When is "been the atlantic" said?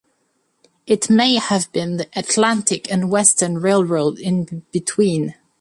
1.71-2.91